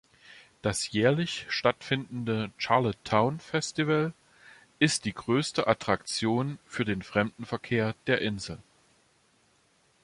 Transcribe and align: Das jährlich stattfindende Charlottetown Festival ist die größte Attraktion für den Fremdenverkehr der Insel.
Das 0.63 0.89
jährlich 0.91 1.45
stattfindende 1.49 2.49
Charlottetown 2.57 3.37
Festival 3.39 4.13
ist 4.79 5.05
die 5.05 5.13
größte 5.13 5.67
Attraktion 5.67 6.57
für 6.65 6.85
den 6.85 7.03
Fremdenverkehr 7.03 7.93
der 8.07 8.19
Insel. 8.19 8.57